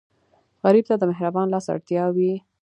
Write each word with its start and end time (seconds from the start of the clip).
غریب 0.63 0.85
ته 0.89 0.95
د 0.99 1.03
مهربان 1.11 1.47
لاس 1.53 1.65
اړتیا 1.73 2.05
وي 2.15 2.33